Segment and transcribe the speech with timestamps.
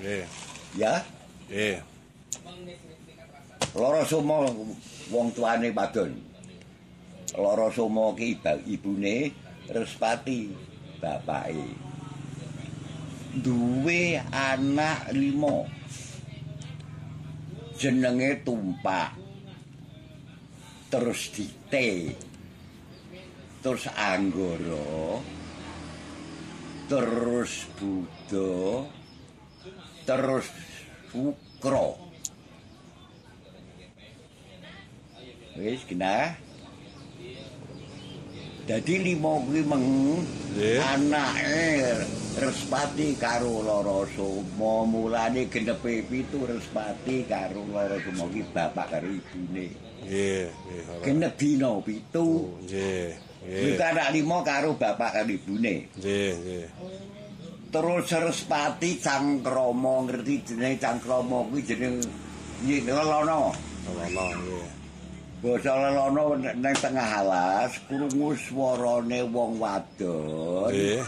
[0.00, 0.26] Nggih.
[0.74, 1.02] Ya.
[1.46, 1.78] Nggih.
[3.74, 4.46] Loro sumo
[5.10, 6.14] wong tuane wadon.
[7.34, 8.38] Loro sumo ki
[8.70, 9.34] ibune
[9.64, 10.52] Respati
[11.00, 11.72] bapake.
[13.34, 15.66] Duwe anak limo.
[17.80, 19.16] Jenenge Tumpak.
[20.92, 22.14] Terus Dite.
[23.64, 25.18] Terus Anggara.
[26.86, 28.84] Terus Budo.
[30.04, 30.46] Terus
[31.08, 31.96] Sukro.
[35.54, 36.34] Wis kena.
[38.64, 39.84] Dadi lima kuwi meng
[40.80, 41.92] anake
[42.34, 49.68] Respati karo Loro Sumo mulane genepe pitu Respati karo Loro Sumo ki bapak karo ibune.
[50.02, 50.82] Nggih, nggih.
[51.04, 52.56] Genep dina pitu.
[52.64, 53.14] Nggih.
[53.44, 53.84] Kuwi Nggih.
[53.84, 55.86] anak lima karo bapak karo ibune.
[55.94, 56.66] Nggih, nggih.
[57.74, 61.98] Terus Respati Cangkrama ngerti jenenge Cangkrama kuwi jeneng
[62.62, 63.50] Lelono.
[63.90, 64.62] Ora nggih.
[65.44, 71.04] Basa lelono nang tengah alas krungu swarane wong wadon Nggih.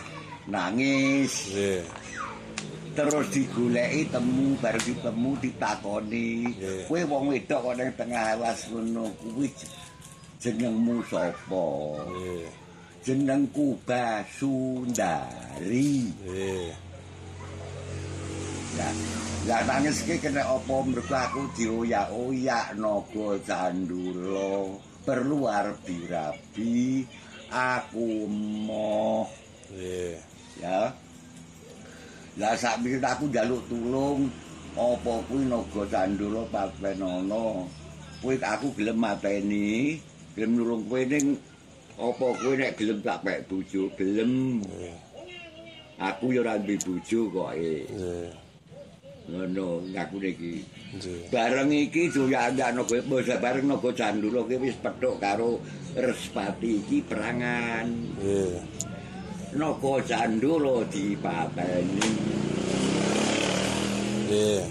[0.52, 1.80] nangis Nggih.
[2.92, 6.52] terus digoleki temu bar ditemu ditakoni
[6.84, 9.48] kowe wong wedok kok nang tengah alas ngono kuwi
[10.36, 11.64] jenengmu sapa
[12.04, 12.65] Nggih.
[13.06, 14.90] Jenengku Basundari.
[16.26, 16.74] Nggih.
[18.76, 18.90] ya
[19.46, 24.74] lah nangis ki kena apa mergo aku dioyak-oyak naga candula
[25.06, 27.06] perlu arep dirabi.
[27.46, 29.30] Aku moh.
[29.70, 30.18] Nggih.
[30.58, 30.90] ya.
[32.36, 34.26] Lah sak aku njaluk tulung
[34.74, 37.70] apa kuwi naga candula papenono
[38.18, 40.02] kuwi aku gelem mateni
[40.34, 41.38] gelem nulung kowe ning
[41.96, 44.60] apa kowe nek gelem tak pek bojo gelem
[45.96, 47.88] aku ya ora duwe bojo kok eh.
[47.88, 48.28] Nggih.
[49.26, 50.60] ngono ngaku iki
[51.32, 55.58] bareng iki doyan naga basa bareng naga candula ki wis pethuk karo
[55.96, 57.88] Respati iki perangan
[58.20, 58.60] Nggih.
[59.56, 62.08] naga candula dipateni
[64.28, 64.62] Nggih.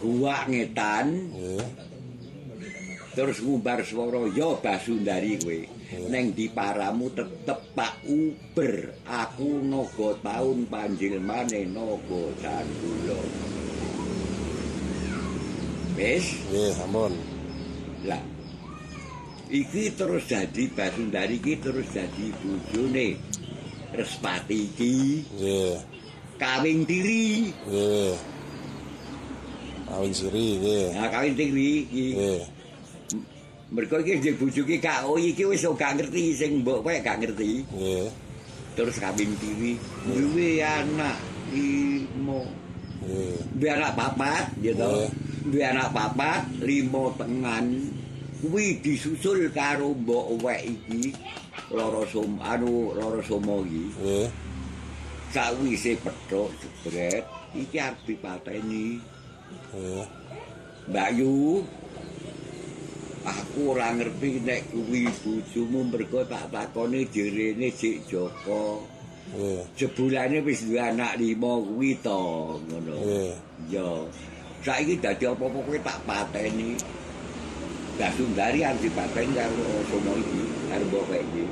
[0.00, 1.62] guwak ngetan Nggih.
[3.12, 5.60] terus ngumbar swara ya Basundari kowe
[5.90, 13.20] neng diparamu tetep Pak Uber aku naga taun panjilmane naga candula
[15.98, 17.12] wis Nggih, sampun.
[18.06, 18.22] Lah.
[19.50, 23.18] Iki terus jadi Basundari iki terus jadi bojone
[23.90, 24.94] Respati iki
[25.34, 25.74] Nggih.
[26.38, 27.50] kawin tiri.
[27.66, 28.14] Nggih.
[29.90, 30.86] Awin siri nggih.
[30.94, 32.06] Nah, kawin tiri iki.
[32.14, 32.40] Nggih.
[33.70, 37.22] Mergo iki jeneng bojo iki gak oh iki wis gak ngerti sing mbok kowe gak
[37.22, 37.62] ngerti.
[37.70, 38.10] Nggih.
[38.74, 39.78] Terus kawin tiri
[40.10, 41.22] duwe anak
[41.54, 42.50] limo.
[43.06, 43.38] Nggih.
[43.54, 44.82] Duwe anak papat gitu.
[44.82, 45.10] Nggih.
[45.54, 47.66] Duwe anak papat, limo tengan.
[48.42, 51.14] Kuwi disusul karo mbok wek iki.
[51.70, 53.86] Loro som anu loro somo iki.
[54.02, 54.28] Nggih.
[55.30, 57.22] Sawise pethuk jebret
[57.54, 58.98] iki arep dipateni.
[59.70, 60.06] Nggih.
[60.90, 61.62] Mbak Yu
[63.30, 68.82] Aku ora ngerti nek kuwi bojomu mergo tak takoni jerene Cik Joko.
[69.30, 69.62] Nggih.
[69.78, 72.22] Jebulane wis duwe anak lima kuwi to,
[72.66, 72.94] ngono.
[73.06, 73.34] Nggih.
[73.70, 73.86] Ya.
[74.66, 76.74] Saiki dadi apa-apa kowe tak pateni.
[77.96, 81.44] Basundari arep dipateni karo somo iki, karo kowe iki.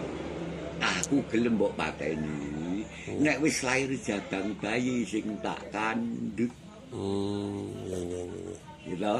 [0.82, 2.82] Aku gelem mbok pateni.
[3.22, 6.50] Nek wis lair jabang bayi sing tak kandhut
[6.88, 8.56] Hmm, nggih nggih nggih.
[8.88, 9.16] gitu.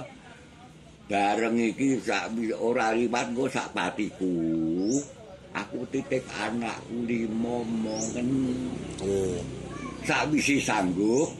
[1.09, 4.29] Bareng iki sak ora liwat engko sak patiku.
[5.57, 8.29] Aku titip anakku limo mongen.
[9.01, 9.41] Nggih.
[10.05, 11.33] Sakwise sanggup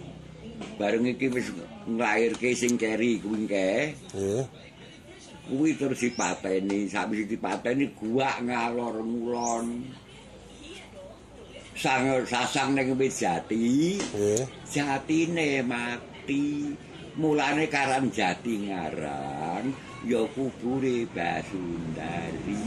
[0.81, 1.53] bareng iki wis
[1.85, 3.93] nglairke sing keri kuwi ke.
[4.17, 4.45] Nggih.
[5.53, 9.85] Kuwi terus dipateni, sakwise dipateni guak ngalor ngulon.
[11.77, 14.01] Sang sasang ning wit jati.
[14.01, 14.49] Nggih.
[14.65, 16.73] jatine mati
[17.19, 19.75] mulane karan jati ngarang
[20.07, 22.63] ya kubure Basundari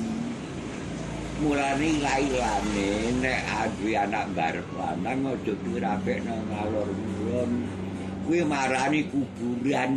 [1.40, 7.52] mulane lailane nek aduwe anak barep lanang aja dirapekno ngalor ngulon
[8.28, 9.94] kuwi marani kuburan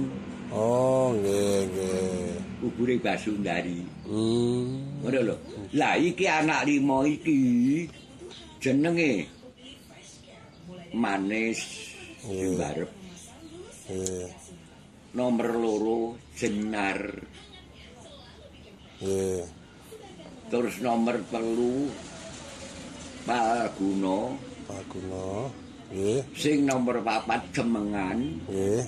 [0.55, 2.39] Oh, nggih nggih.
[2.63, 5.03] kubure Basundari Hmm.
[5.03, 5.37] ngono lho
[5.75, 7.35] lah iki anak lima iki
[8.63, 9.27] jenenge
[10.95, 11.59] manis
[12.23, 12.55] sing Iya.
[12.55, 12.91] barep
[13.85, 14.29] Nggih.
[15.15, 16.01] Nomor loro
[16.35, 16.99] jenar
[18.99, 19.47] Nggih.
[20.51, 21.87] terus nomor telu
[23.25, 24.35] palguna
[24.65, 25.53] Pak Guno.
[25.93, 26.21] Nggih.
[26.33, 28.17] Sing nomor papat cemengan,
[28.49, 28.83] Nggih.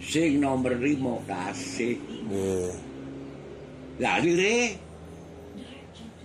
[0.00, 2.00] sing nomor lima kasih.
[2.26, 2.72] Nggih.
[4.00, 4.76] Lah lire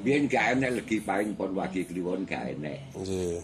[0.01, 2.80] Biyen gak enek legi paling pon wagi kliwon gak enek.
[2.98, 3.38] Nggih.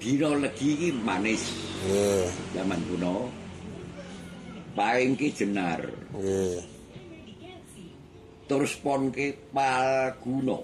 [0.00, 1.42] Dina legi iki manis
[1.86, 2.26] Nggih.
[2.56, 3.28] zaman kuno.
[4.74, 5.86] Paling ki jenar.
[6.10, 6.58] Nggih.
[8.50, 10.58] Terus pon ki palguna.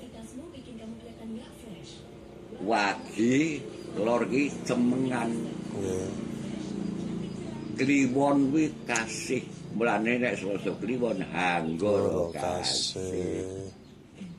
[2.66, 3.62] Wagi
[3.94, 5.30] lor ki cemengan.
[5.78, 6.10] Nggih.
[7.78, 9.46] Kliwon kuwi kasih.
[9.78, 12.98] Mulane nek Selasa kliwon hanggara kasih.
[12.98, 13.70] kasih.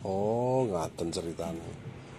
[0.04, 1.72] Oh, ngaten ceritane.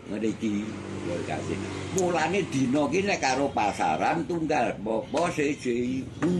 [0.08, 0.64] Ngene iki
[1.04, 1.58] lho kasih.
[2.00, 6.32] Mulane dina ki nek karo pasaran tunggal apa siji ibu.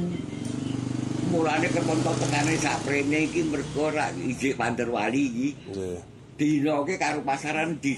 [1.33, 5.49] Mulane ketonton tengane saprene iki mergo ra ijik Panderwali iki.
[5.73, 5.99] Nggih.
[6.37, 7.97] Dina ki karo pasaran di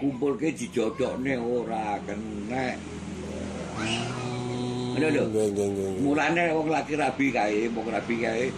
[0.00, 2.80] kumpulke dijodokne ora kenek.
[4.96, 5.24] Ngono lho.
[6.00, 8.48] Mulane wong laki rabi kae, wong rabi kae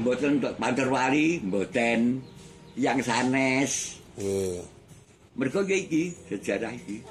[0.00, 2.24] mboten untuk Panderwali, mboten
[2.72, 4.00] yang sanes.
[4.16, 4.64] Nggih.
[5.68, 7.04] Ya iki, sejarah iki.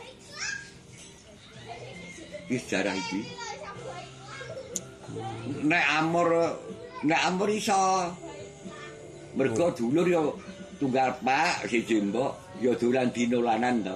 [2.50, 3.47] Iki sejarah iki.
[5.64, 6.28] Nek amor,
[7.04, 8.12] nek amor iso.
[9.38, 10.22] Mereka dulur ya
[10.82, 13.96] tunggal pak, si jembok, ya dolan dinolanan to.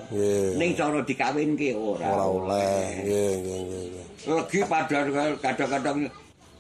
[0.58, 2.08] Ning cara dikawinke ora.
[2.14, 2.82] Ora oleh.
[3.02, 4.06] Nggih, nggih, nggih.
[4.22, 5.02] Legi padha
[5.42, 6.06] kadang-kadang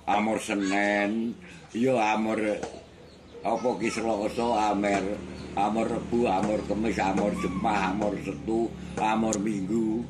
[0.09, 1.37] amor Senin,
[1.77, 2.41] ya amor
[3.41, 5.05] apa ki Selasa, amer
[5.57, 10.01] amor Rebu, amor Kamis, amor Jumat, amor Setu, amor Minggu.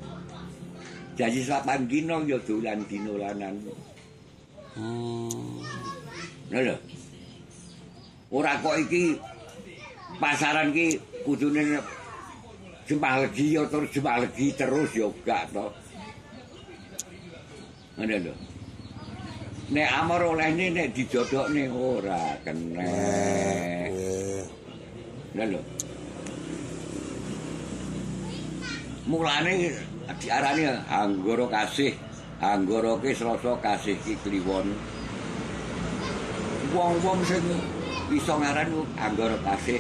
[1.20, 3.60] Jadi sapan dino ya dolan dinolanan.
[4.76, 5.60] Hmm.
[6.52, 6.76] Lho.
[8.32, 9.20] Ora kok iki
[10.20, 11.80] pasaran ki kudune
[12.88, 15.68] Jumat legi ya terus Jumat legi terus ya gak to.
[18.00, 18.34] Ngene lho.
[19.72, 22.36] Nek amor olehne nek dijodokne ora.
[22.48, 24.44] Nggih.
[25.36, 25.62] Lha lho.
[29.08, 29.76] Mulane
[30.20, 31.92] diarani anggara kasih,
[32.42, 34.74] anggara ki Selasa kasih ki kliwon.
[36.74, 37.44] Wong-wong sing
[38.12, 39.80] iso ngaran ku anggara kasih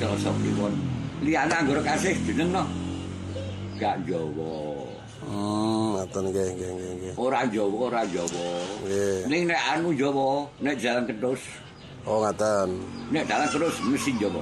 [0.00, 0.74] Selasa kliwon.
[1.20, 2.64] Liyane anggara kasih jeneng no.
[3.76, 4.88] Gak Jawa.
[5.20, 7.12] Hmm, ngaten nggih, nggih, nggih.
[7.20, 8.48] Ora Jawa, ora Jawa.
[8.88, 9.28] Nggih.
[9.28, 11.44] Ning nek anu Jawa, nek jalan kedus,
[12.08, 12.80] Oh, ngaten.
[13.12, 14.40] nek dalan terus mesti Jawa.